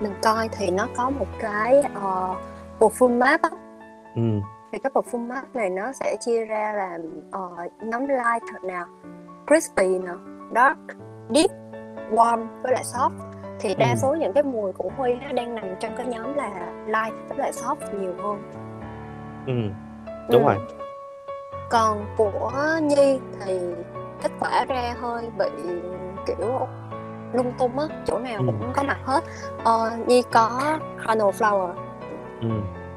[0.00, 2.36] mình coi thì nó có một cái uh,
[2.78, 3.50] perfume map á.
[4.16, 4.22] Ừ.
[4.72, 8.80] thì cái perfume map này nó sẽ chia ra làm uh, nhóm light nè
[9.46, 10.12] crispy nè
[10.54, 10.78] dark
[11.34, 11.50] deep
[12.10, 13.10] warm với lại soft
[13.60, 13.94] thì đa Ừ.
[13.96, 16.50] số những cái mùi của Huy á, đang nằm trong cái nhóm là
[16.86, 18.42] light với lại soft nhiều hơn
[19.46, 19.52] Ừ.
[20.32, 20.48] đúng Ừ.
[20.52, 20.56] rồi
[21.70, 23.58] còn của Nhi thì
[24.22, 25.46] kết quả ra hơi bị
[26.26, 26.66] kiểu
[27.32, 28.44] lung tung á chỗ nào Ừ.
[28.46, 29.24] cũng có mặt hết
[29.64, 31.72] ờ, Nhi có Chrono Flower
[32.40, 32.48] ừ.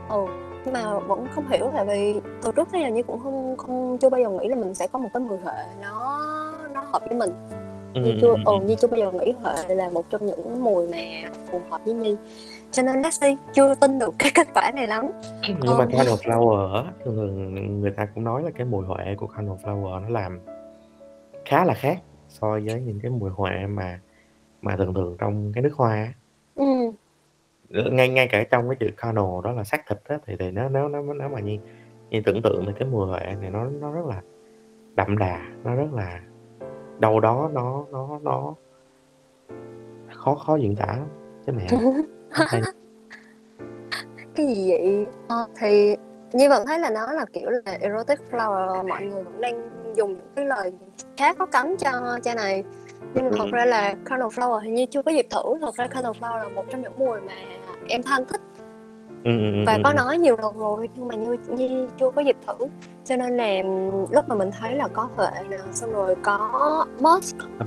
[0.10, 0.26] ừ
[0.66, 3.98] nhưng mà vẫn không hiểu tại vì từ trước tới giờ Nhi cũng không không
[3.98, 6.22] chưa bao giờ nghĩ là mình sẽ có một cái mùi hệ nó
[6.74, 7.32] nó hợp với mình
[7.94, 8.02] Ừ.
[8.02, 8.66] Nhi ừ, chưa ừ, ừ, ừ.
[8.66, 11.94] Nhi chưa bao giờ nghĩ hệ là một trong những mùi mà phù hợp với
[11.94, 12.16] Nhi
[12.72, 15.06] cho nên see chưa tin được cái kết quả này lắm
[15.42, 15.86] nhưng mà Ờ.
[15.92, 20.10] Candle Flower thường người ta cũng nói là cái mùi huệ của Candle Flower nó
[20.10, 20.40] làm
[21.46, 21.98] khá là khác
[22.30, 24.00] so với những cái mùi huệ mà
[24.62, 26.14] mà thường thường trong cái nước hoa
[26.56, 26.66] ừ
[27.92, 30.70] ngay ngay cả trong cái chữ Candle đó là xác thịt á thì thì nếu
[30.70, 31.58] nếu nếu nếu mà như
[32.10, 34.22] như tưởng tượng thì cái mùi huệ này nó nó rất là
[34.96, 36.20] đậm đà nó rất là
[37.04, 38.54] đâu đó nó nó nó
[40.14, 40.98] khó khó diễn tả
[41.46, 41.68] chứ mẹ
[44.36, 45.06] cái gì vậy?
[45.28, 45.96] Ờ, thì
[46.34, 50.16] Nhi vẫn thấy là nó là kiểu là erotic flower mọi người vẫn đang dùng
[50.36, 50.72] cái lời
[51.18, 52.64] khá có cánh cho cha này.
[53.14, 53.50] Nhưng mà thật Ừ.
[53.52, 56.50] ra là Candle Flower thì Nhi chưa có dịp thử thật ra Candle Flower là
[56.50, 57.34] một trong những mùi mà
[57.88, 58.42] em thân thích
[59.24, 59.94] ừ, ừ, ừ, và ừ, có ừ.
[59.94, 62.66] nói nhiều lần rồi nhưng mà Nhi, Nhi chưa có dịp thử
[63.06, 63.62] cho nên là
[64.12, 66.86] lúc mà mình thấy là có huệ nè xong rồi có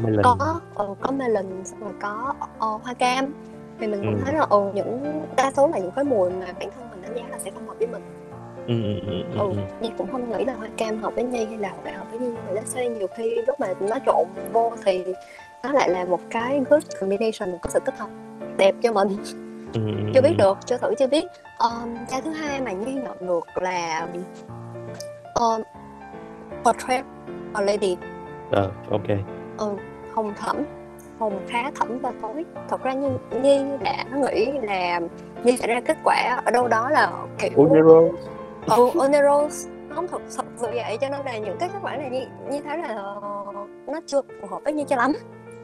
[0.03, 0.23] Melon.
[0.23, 3.35] có ừ, có melon xong rồi có ờ, hoa cam
[3.81, 4.21] thì mình cũng Ừ.
[4.25, 7.15] thấy là ừ những đa số là những cái mùi mà bản thân mình đánh
[7.17, 8.03] giá là sẽ không hợp với mình
[8.67, 8.75] ừ,
[9.11, 9.53] ừ, ừ.
[9.81, 12.21] Nhi cũng không nghĩ là hoa cam hợp với Nhi hay là huệ hợp với
[12.21, 15.05] Nhi mà let's say nhiều khi lúc mà nó trộn vô thì
[15.63, 18.09] nó lại là một cái good combination một cái sự kết hợp
[18.57, 19.09] đẹp cho mình
[19.77, 20.43] Ừ, ừ, chưa biết ừ.
[20.43, 21.25] được chưa thử chưa biết.
[21.59, 24.09] Um, cái thứ hai mà Nhi nhận được là
[25.35, 25.63] um,
[26.65, 27.05] portrait
[27.53, 27.97] a lady.
[28.51, 29.07] Ờ, ok.
[29.59, 29.71] Ừ,
[30.15, 30.57] hồng thẫm
[31.19, 32.45] hồng khá thẫm và tối.
[32.69, 33.09] Thật ra như
[33.43, 35.01] Nhi đã nghĩ là
[35.45, 38.01] Nhi sẽ ra kết quả ở đâu đó là kiểu Unero
[38.67, 42.11] ừ Oneros không thật thật sự vậy cho nên là những cái kết quả này
[42.11, 42.95] Nhi, Nhi thấy là
[43.87, 45.13] nó chưa phù hợp với Nhi cho lắm.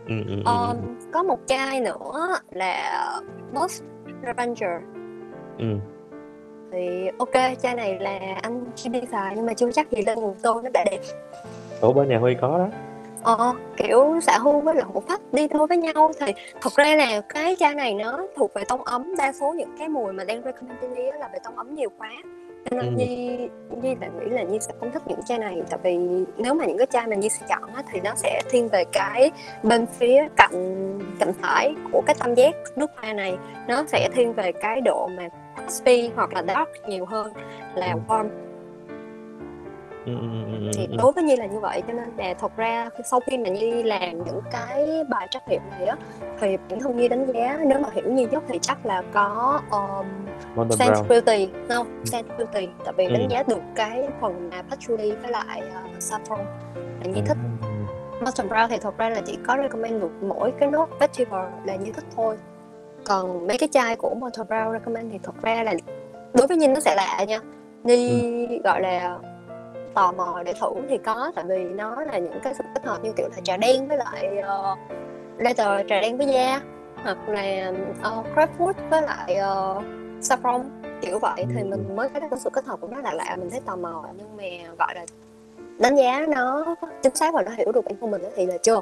[0.07, 0.77] Ừ, ừ, ừ, Ờ,
[1.13, 3.03] có một chai nữa là
[3.53, 3.83] Boss
[4.27, 4.71] Revenger
[5.59, 5.65] ừ.
[6.73, 10.19] thì ok chai này là anh chưa đi xài nhưng mà chưa chắc gì lên
[10.19, 11.01] nguồn tôi nó đã đẹp.
[11.81, 12.69] Ủa bên nhà Huy có đó.
[13.23, 16.13] Ờ, kiểu xạ hưu với lậu phách đi đôi với nhau.
[16.21, 19.77] Thì thật ra là cái chai này nó thuộc về tông ấm đa số những
[19.79, 22.11] cái mùi mà đang recommend á là về tông ấm nhiều quá
[22.71, 22.91] nên Ừ.
[22.97, 23.39] Nhi
[23.83, 25.99] Nhi lại nghĩ là Nhi sẽ không thích những chai này tại vì
[26.37, 28.85] nếu mà những cái chai mà Nhi sẽ chọn á, thì nó sẽ thiên về
[28.93, 29.31] cái
[29.63, 33.37] bên phía cạnh cạnh phải của cái tam giác nước hoa này
[33.69, 35.29] nó sẽ thiên về cái độ mà
[35.67, 37.33] crispy hoặc là dark nhiều hơn
[37.75, 37.99] là Ừ.
[38.09, 38.29] warm
[40.07, 40.97] ừ, ừ, ừ, ừ, thì ừ.
[41.03, 43.83] đối với Nhi là như vậy cho nên là thật ra sau khi mà Nhi
[43.83, 45.97] làm những cái bài trắc nghiệm này á
[46.41, 49.61] thì bản thân Nhi đánh giá nếu mà hiểu Nhi nhất thì chắc là có
[49.71, 50.07] um,
[51.09, 52.05] Beauty không?
[52.05, 53.13] Scent Beauty tại vì Ừ.
[53.13, 56.45] đánh giá được cái phần mà patchouli với lại uh, saffron.
[56.75, 57.37] Là Nhi thích.
[57.63, 57.69] Ừ.
[58.25, 61.77] Boston Brown thì thật ra là chỉ có recommend được mỗi cái nốt vetiver là
[61.77, 62.37] Nhi thích thôi.
[63.05, 65.75] Còn mấy cái chai của Boston Brown recommend thì thật ra là
[66.35, 67.39] đối với Nhi nó sẽ lạ nha.
[67.85, 69.19] Nhi gọi là
[69.95, 72.99] tò mò để thử thì có tại vì nó là những cái sự kết hợp
[73.05, 74.79] như kiểu là trà đen với lại uh,
[75.39, 76.61] leather trà đen với da
[77.03, 77.73] hoặc là
[78.19, 79.83] uh, crabwood với lại uh,
[80.21, 80.63] saffron
[81.01, 81.67] kiểu vậy thì Ừ.
[81.71, 84.05] mình mới thấy cái sự kết hợp của nó là lạ mình thấy tò mò
[84.17, 85.05] nhưng mà gọi là
[85.79, 88.81] đánh giá nó chính xác và nó hiểu được bản thân mình thì là chưa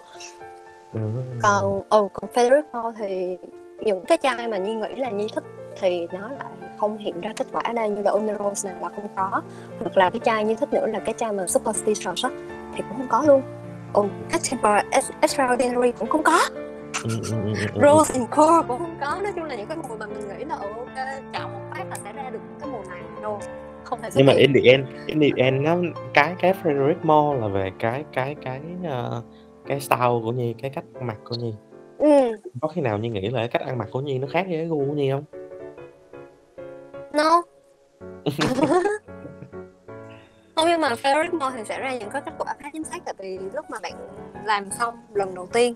[0.92, 1.00] Ừ.
[1.42, 3.38] còn ừ còn Federico thì
[3.80, 5.44] những cái chai mà Nhi nghĩ là Nhi thích
[5.80, 8.88] thì nó lại không hiện ra kết quả ở đây như là Oneros này là
[8.88, 9.42] không có.
[9.80, 12.30] Hoặc là cái chai Nhi thích nữa là cái chai mà Superstitious á
[12.74, 13.42] thì cũng không có luôn.
[13.92, 14.02] Ừ,
[14.32, 14.82] Extra
[15.20, 16.38] Extraordinary cũng không có.
[17.04, 17.36] Ừ, ừ,
[17.74, 17.80] ừ.
[17.82, 19.20] Rose and Core cũng không có.
[19.22, 20.96] Nói chung là những cái mùi mà mình nghĩ là ok
[21.32, 23.38] chọn một phát là sẽ ra được cái mùi này no
[23.84, 25.76] không thể nhưng mà in the end in the end nó
[26.14, 29.22] cái cái Frederick Moore là về cái cái cái ờ,
[29.66, 31.54] cái style của Nhi cái cách ăn mặc của Nhi.
[31.98, 34.46] Ừ, có khi nào Nhi nghĩ là cái cách ăn mặc của Nhi nó khác
[34.48, 35.24] với cái gu của Nhi không
[40.56, 42.98] không nhưng mà Frederick Moore thì sẽ ra những cái kết quả khá chính xác
[43.04, 43.92] tại vì lúc mà bạn
[44.44, 45.74] làm xong lần đầu tiên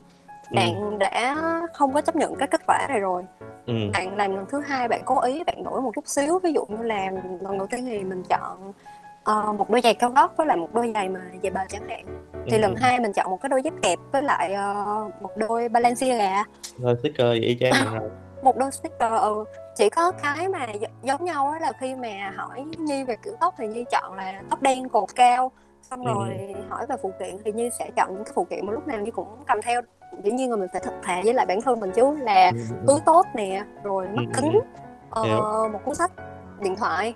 [0.51, 0.57] Ừ.
[0.57, 1.37] bạn đã
[1.75, 3.23] không có chấp nhận cái kết quả này rồi
[3.67, 3.91] Ừm.
[3.93, 6.65] Bạn làm lần thứ hai bạn cố ý bạn đổi một chút xíu, ví dụ
[6.69, 8.73] như là lần đầu tiên thì mình chọn,
[9.25, 11.89] ờ, một đôi giày cao gót với lại một đôi giày mà giày bệt chẳng
[11.89, 12.05] hạn.
[12.47, 14.75] Thì Ừm, lần hai mình chọn một cái đôi dép kẹp với lại, ờ,
[15.21, 16.43] một đôi Balenciaga.
[16.79, 18.11] Đôi sneaker vậy y chang bạn rồi.
[18.45, 22.65] Một đôi sneaker, ừ, chỉ có cái mà gi giống nhau là khi mà hỏi
[22.79, 25.53] Nhi về kiểu tóc thì Nhi chọn là tóc đen cột cao,
[25.83, 26.71] xong Ừm, rồi ừm.
[26.71, 28.99] hỏi về phụ kiện thì Nhi sẽ chọn những cái phụ kiện mà lúc nào
[29.01, 29.81] Nhi cũng cầm theo.
[30.23, 32.53] Dĩ nhiên là mình phải thật thà với lại bản thân mình chứ, là
[32.87, 33.05] túi ừm.
[33.07, 34.61] tốt nè, rồi mắt kính,
[35.11, 35.69] ờ, Hiểu.
[35.73, 36.13] một cuốn sách,
[36.61, 37.15] điện thoại.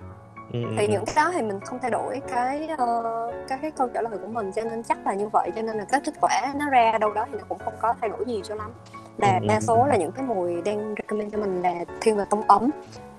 [0.53, 3.03] Ừm, Thì những cái đó thì mình không thay đổi cái, ơ,
[3.47, 5.77] cái cái câu trả lời của mình, cho nên chắc là như vậy, cho nên
[5.77, 8.25] là cái kết quả nó ra đâu đó thì nó cũng không có thay đổi
[8.25, 8.73] nhiều cho lắm.
[9.21, 12.41] Là đa số là những cái mùi đang recommend cho mình là thiên về tông
[12.47, 12.69] ấm,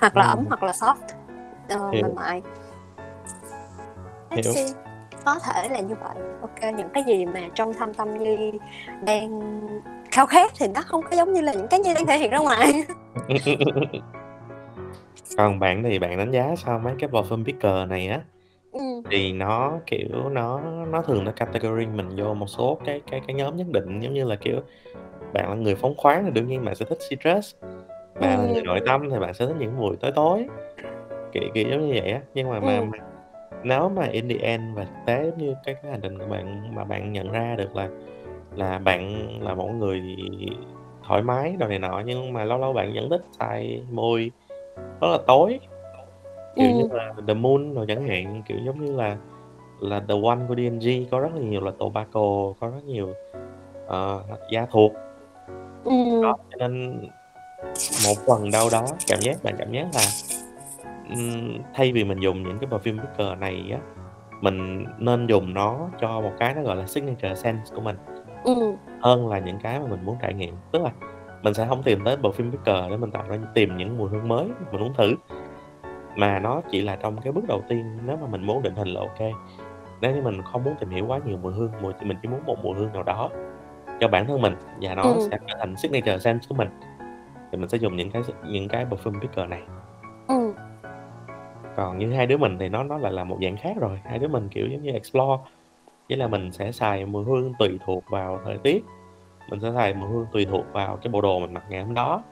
[0.00, 0.46] hoặc là ấm Ừm.
[0.48, 0.94] hoặc là soft,
[1.68, 2.02] ờ, Hiểu.
[2.02, 2.42] mềm mại.
[4.30, 4.52] Hiểu.
[5.24, 6.14] có thể là như vậy.
[6.60, 8.52] Kê, những cái gì mà trong thâm tâm Nhi
[9.04, 9.60] đang
[10.10, 12.30] khao khát thì nó không có giống như là những cái Nhi đang thể hiện
[12.30, 12.72] ra ngoài.
[15.36, 18.20] Còn bạn thì bạn đánh giá sao mấy cái perfume picker này á?
[18.72, 19.02] Ừm.
[19.10, 20.60] Thì nó, kiểu, nó
[20.90, 24.14] nó thường nó category mình vô một số cái cái cái nhóm nhất định, giống
[24.14, 24.60] như là, kiểu,
[25.32, 27.54] bạn là người phóng khoáng thì đương nhiên bạn sẽ thích citrus,
[28.20, 28.64] bạn là người Ừm.
[28.64, 30.46] nội tâm thì bạn sẽ thích những mùi tối tối,
[31.32, 32.20] kiểu kiểu giống như vậy á.
[32.34, 32.90] Nhưng mà mà Ừm.
[32.90, 32.98] mà
[33.64, 36.74] nếu mà in the end và thực tế như cái cái hành trình của bạn
[36.74, 37.88] mà bạn nhận ra được là
[38.56, 40.02] là bạn là một người
[41.06, 44.32] thoải mái đồ này nọ, nhưng mà lâu lâu bạn vẫn thích xài mùi
[45.00, 45.60] rất là tối,
[46.56, 46.90] kiểu như Ừm.
[46.92, 49.16] là The Moon đồ chẳng hạn, kiểu, giống như là
[49.80, 53.14] là The One của D&G có rất là nhiều là tobacco, có rất nhiều,
[53.86, 54.92] ờ, da thuộc.
[55.84, 56.22] Ừm.
[56.22, 57.00] Đó, cho nên
[58.06, 60.02] một phần đâu đó cảm giác bạn cảm giác là,
[61.10, 63.78] ừm, thay vì mình dùng những cái perfume picker này á,
[64.40, 67.96] mình nên dùng nó cho một cái nó, gọi là, signature scent của mình
[68.44, 68.76] Ừm.
[69.00, 70.54] hơn là những cái mà mình muốn trải nghiệm.
[70.72, 70.90] Tức là
[71.42, 74.28] mình sẽ hông tìm tới perfume picker để mình tạo ra tìm những mùi hương
[74.28, 75.14] mới mình muốn thử,
[76.16, 78.88] mà nó chỉ là trong cái bước đầu tiên nếu mà mình muốn định hình
[78.88, 79.32] là kê,
[80.00, 82.28] nếu như mình không muốn tìm hiểu quá nhiều mùi hương, mùi thì mình chỉ
[82.28, 83.30] muốn một mùi hương nào đó
[84.00, 85.20] cho bản thân mình và nó Ừm.
[85.20, 86.68] sẽ trở thành signature scent của mình,
[87.52, 89.62] thì mình sẽ dùng những cái những cái perfume picker này.
[90.28, 90.52] Ừm.
[91.76, 94.18] Còn như hai đứa mình thì nó nó lại là một dạng khác rồi, hai
[94.18, 95.42] đứa mình, kiểu, giống như explore,
[96.08, 98.84] nghĩa là mình sẽ xài mùi hương tùy thuộc vào thời tiết,
[99.50, 101.94] mình sẽ xài mùi hương tùy thuộc vào cái bộ đồ mình mặc ngày hôm
[101.94, 102.22] đó,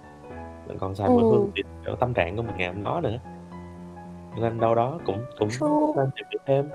[0.66, 1.50] mình còn xài mùi hương Ừm.
[1.54, 3.18] tùy vào tâm trạng của mình ngày hôm đó nữa.
[4.36, 5.48] Nên đâu đó cũng cũng
[5.96, 6.70] nên tìm thêm.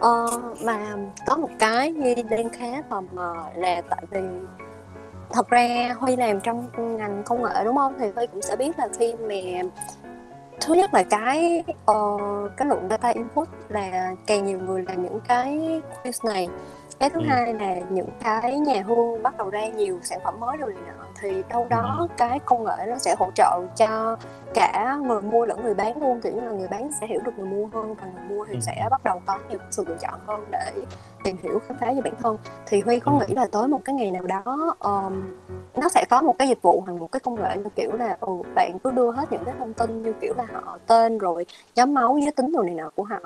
[0.00, 0.26] Ờ,
[0.64, 4.20] mà có một cái Nhi đang khá tò mò là tại vì
[5.30, 8.78] thật ra Huy làm trong, ngành công nghệ, đúng không Thì Huy cũng sẽ biết
[8.78, 9.68] là khi mà
[10.60, 15.20] thứ nhất là cái, uh, cái lượng data input là càng nhiều người làm những
[15.28, 16.48] cái quiz này.
[16.98, 17.28] Cái thứ Ừm.
[17.28, 21.04] hai là những cái nhà hương bắt đầu ra nhiều sản phẩm mới này nọ,
[21.20, 21.68] thì đâu ừm.
[21.68, 24.16] đó cái công nghệ nó sẽ hỗ trợ cho
[24.54, 26.20] cả người mua lẫn người bán luôn.
[26.20, 28.52] Kiểu như là, người bán sẽ hiểu được người mua hơn và người mua thì
[28.52, 30.72] Ừm, sẽ bắt đầu có nhiều sự lựa chọn hơn để
[31.24, 32.36] tìm hiểu, khám phá về bản thân.
[32.66, 33.20] Thì Huy có Ừm.
[33.20, 35.38] nghĩ là tới một cái ngày nào đó, ờm,
[35.76, 38.16] nó sẽ có một cái dịch vụ hoặc một cái công nghệ như kiểu là,
[38.20, 41.46] ừ, bạn cứ đưa hết những cái thông tin như kiểu là họ, tên, rồi
[41.74, 43.18] nhóm máu, giới tính đồ này nọ của họ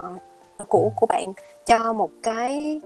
[0.69, 1.33] của của bạn
[1.67, 2.81] cho một cái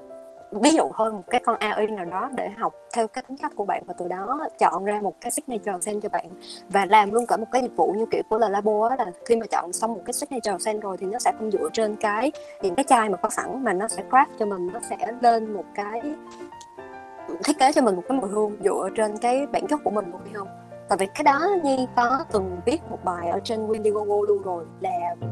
[0.52, 3.52] ví dụ thôi, một cái con AI nào đó để học theo cái tính cách
[3.56, 6.26] của bạn và từ đó chọn ra một cái signature scent cho bạn.
[6.68, 9.06] Và làm luôn cả một cái dịch vụ như kiểu của Le Labo á, là
[9.26, 11.96] khi mà chọn xong một cái signature scent rồi thì nó sẽ không dựa trên
[11.96, 14.96] cái những cái chai mà có sẵn, mà nó sẽ craft cho mình, nó sẽ
[15.20, 16.00] lên một cái
[17.44, 20.10] thiết kế cho mình một cái mùi hương dựa trên cái bản chất của mình
[20.12, 20.48] luôn, hiểu hông?
[20.88, 24.64] Tại vì cái đó Nhi có từng viết một bài ở trên Indiegogo luôn rồi,
[24.80, 25.30] là Ừm.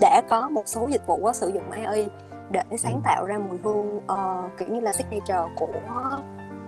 [0.00, 2.08] đã có một số dịch vụ á sử dụng AI
[2.50, 3.02] để sáng Ừm.
[3.04, 5.68] tạo ra mùi hương, ờ, kiểu như là, signature của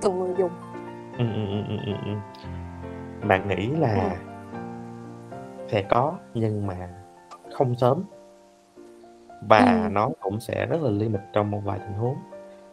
[0.02, 0.50] từng người dùng.
[1.18, 1.32] Ừm,
[2.04, 2.20] ừm.
[3.28, 4.10] Bạn nghĩ là Ừm.
[5.68, 6.88] sẽ có nhưng mà
[7.52, 8.02] không sớm.
[9.48, 9.94] Và Ừm.
[9.94, 12.16] nó cũng sẽ rất là limit trong một vài tình huống.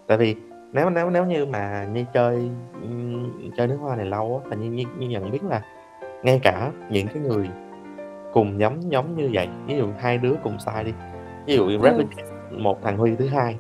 [0.08, 0.36] Tại vì
[0.72, 2.50] nếu nếu nếu như mà Nhi chơi,
[3.58, 5.62] chơi nước hoa này lâu á, Nhi Nhi Nhi nhận biết là
[6.24, 7.50] ngay cả những cái người
[8.34, 10.94] cùng giống giống như vậy, ví dụ hai đứa cùng style đi,
[11.46, 12.08] ví dụ như Ừm.
[12.58, 13.56] Một thằng Huy thứ hai,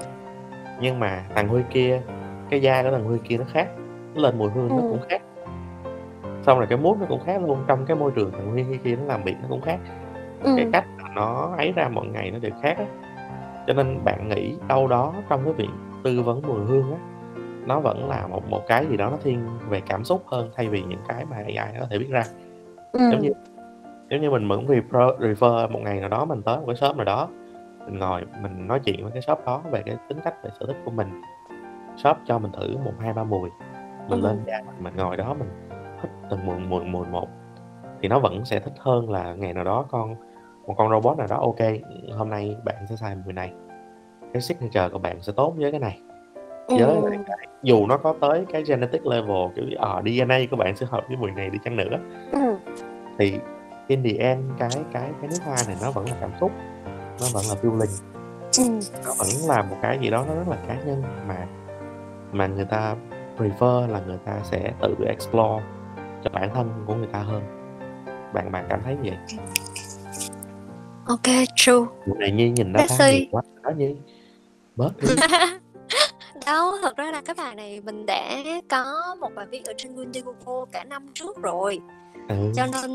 [0.81, 2.01] nhưng mà thằng Huy kia
[2.49, 3.69] cái da của thằng Huy kia nó khác,
[4.15, 5.21] nó lên mùi hương nó cũng khác.
[6.45, 8.95] Xong rồi cái mood nó cũng khác luôn, trong cái môi trường thằng Huy kia
[8.95, 9.79] nó làm việc nó cũng khác,
[10.43, 10.71] cái Ừm.
[10.71, 12.85] cách nó ấy ra mỗi ngày nó đều khác á.
[13.67, 15.69] Cho nên bạn nghĩ đâu đó trong cái việc
[16.03, 16.97] tư vấn mùi hương á,
[17.65, 20.67] nó vẫn là một một cái gì đó nó thiên về cảm xúc hơn thay
[20.67, 22.23] vì những cái mà AI nó có thể viết ra.
[22.93, 23.31] Giống như
[24.09, 26.95] giống như mình vẫn refer refer một ngày nào đó mình tới một cái shop
[26.95, 27.29] nào đó,
[27.85, 30.65] mình ngồi mình nói chuyện với cái shop đó về cái tính cách, về sở
[30.65, 31.21] thích của mình.
[31.97, 33.49] Shop cho mình thử 1, 2, 3 mùi,
[34.09, 34.45] mình lên Ừm.
[34.47, 35.49] da mình, ngồi đó mình
[36.01, 37.27] hít từng mùi, mùi, mùi một,
[38.01, 40.15] thì nó vẫn sẽ thích hơn là ngày nào đó con
[40.67, 41.59] một con robot nào đó ok
[42.17, 43.53] hôm nay bạn sẽ xài mùi này
[44.33, 45.99] cái signature của bạn sẽ tốt với cái này
[46.67, 47.23] với lại Ừm.
[47.27, 51.03] cái dù nó có tới cái genetic level kiểu ờ DNA của bạn sẽ hợp
[51.07, 51.97] với mùi này đi chăng nữa
[52.31, 52.55] Ừm.
[53.17, 53.39] thì
[53.87, 56.51] in the end cái cái cái nước hoa này nó vẫn là cảm xúc
[57.21, 58.01] nó vẫn là feeling
[58.57, 58.79] Ừm.
[59.05, 61.47] nó vẫn là một cái gì đó nó rất là cá nhân mà
[62.31, 62.95] mà người ta
[63.37, 65.63] prefer là người ta sẽ tự explore
[66.23, 67.41] cho bản thân của người ta hơn
[68.33, 69.17] bạn bạn cảm thấy vậy
[71.05, 71.73] OK, true.
[72.07, 73.27] Vụ này Nhi nhìn nó Let's khá nhiều see.
[73.31, 73.95] quá đó Nhi
[74.75, 75.07] bớt đi
[76.45, 78.35] Đâu, thật ra là cái bài này mình đã
[78.69, 81.79] có một bài viết ở trên Indiegogo cả năm trước rồi.
[82.29, 82.35] ừ.
[82.55, 82.91] Cho nên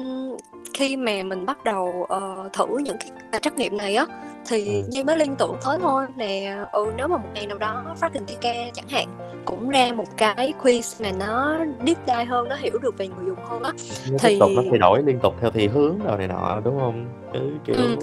[0.75, 4.07] khi mà mình bắt đầu ờ, thử những cái trắc nghiệm này á
[4.49, 4.89] thì Ừ.
[4.91, 8.71] Nhi mới liên tưởng tới thôi nè ừ nếu mà một ngày nào đó Fragrantica
[8.75, 9.09] chẳng hạn
[9.45, 11.57] cũng ra một cái quiz mà nó
[11.87, 13.73] deep dive hơn nó hiểu được về người dùng hơn á
[14.19, 16.81] thì tiếp tục nó thay đổi liên tục theo thị hướng rồi này nọ đúng
[16.81, 17.97] không cứ kiểu Ừ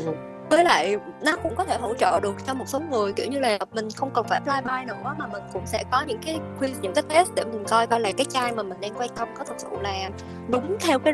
[0.53, 3.39] với lại nó cũng có thể hỗ trợ được cho một số người kiểu như
[3.39, 6.39] là mình không cần phải apply by nữa mà mình cũng sẽ có những cái
[6.59, 9.09] quiz những cái test để mình coi coi là cái chai mà mình đang quan
[9.15, 10.09] tâm có thực sự là
[10.49, 11.13] đúng theo cái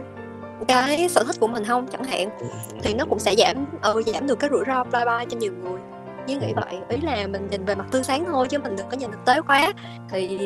[0.67, 2.30] cái sở thích của mình không chẳng hạn.
[2.82, 5.54] Thì nó cũng sẽ giảm ừ, giảm được cái rủi ro apply by cho nhiều
[5.63, 5.80] người.
[6.28, 8.89] Như nghĩ vậy ý là mình nhìn về mặt tươi sáng thôi chứ mình đừng
[8.89, 9.73] có nhìn thực tế quá.
[10.10, 10.39] Thì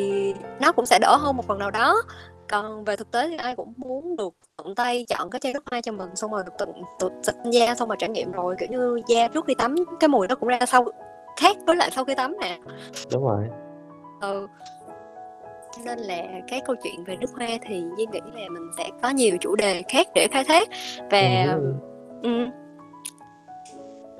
[0.60, 2.02] nó cũng sẽ đỡ hơn một phần nào đó
[2.50, 5.64] còn về thực tế thì ai cũng muốn được tận tay chọn cái chai nước
[5.72, 8.56] hoa cho mình xong rồi được tận tự xịt da xong rồi trải nghiệm rồi
[8.60, 10.86] kiểu như da trước khi tắm cái mùi nó cũng ra sau
[11.38, 12.60] khác với lại sau khi tắm nè.
[13.12, 13.44] Đúng rồi.
[14.22, 14.48] Ừ.
[15.76, 18.90] Cho nên là cái câu chuyện về nước hoa thì Duy nghĩ là mình sẽ
[19.04, 20.68] có nhiều chủ đề khác để khai thác.
[21.12, 21.74] Và Ừ.
[22.24, 22.46] ừ,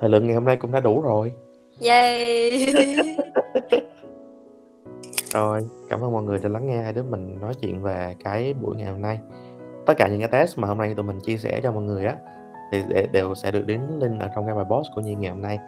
[0.00, 1.32] thời lượng ngày hôm nay cũng đã đủ rồi.
[1.80, 2.66] Yay
[5.34, 8.54] rồi cảm ơn mọi người đã lắng nghe hai đứa mình nói chuyện về cái
[8.62, 9.20] buổi ngày hôm nay.
[9.86, 12.06] Tất cả những cái test mà hôm nay tụi mình chia sẻ cho mọi người
[12.06, 12.16] á
[12.72, 15.30] thì để, đều sẽ được đến link ở trong cái bài post của Nhi ngày
[15.30, 15.58] hôm nay.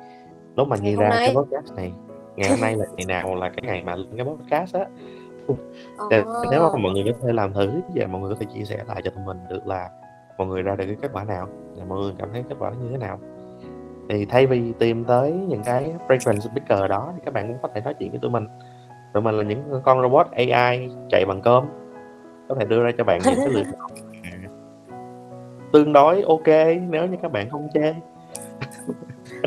[0.56, 1.26] Lúc mà Nhi ra nay.
[1.26, 1.92] cái podcast này
[2.36, 4.86] ngày hôm nay là ngày nào là cái ngày mà cái podcast á.
[6.10, 8.64] Để, nếu mà mọi người có thể làm thử và mọi người có thể chia
[8.64, 9.90] sẻ lại cho tụi mình được là
[10.38, 12.70] mọi người ra được cái kết quả nào và mọi người cảm thấy kết quả
[12.70, 13.20] như thế nào.
[14.08, 17.68] Thì thay vì tìm tới những cái fragrance speaker đó thì các bạn cũng có
[17.74, 18.46] thể nói chuyện với tụi mình
[19.16, 21.64] tụi mình là những con robot AI chạy bằng cơm.
[22.48, 23.90] Có thể đưa ra cho bạn những cái lựa chọn.
[25.72, 26.46] Tương đối ok
[26.90, 27.94] nếu như các bạn không chê.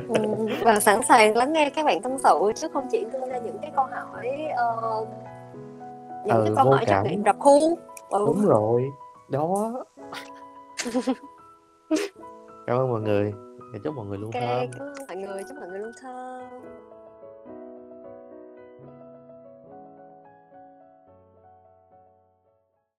[0.08, 3.38] Ừ, và sẵn sàng lắng nghe các bạn tâm sự chứ không chỉ đưa ra
[3.38, 5.06] những cái câu hỏi ờ,
[6.26, 7.04] những Ừ, cái câu hỏi cảm.
[7.08, 7.64] nghiệm rập khuôn.
[8.10, 8.26] Ừ.
[8.28, 8.84] đúng rồi
[9.30, 9.74] đó.
[12.68, 13.34] Cảm ơn mọi người.
[13.84, 14.72] Chúc mọi người luôn ok thơm.
[14.78, 16.42] cảm ơn mọi người chúc mọi người luôn thơm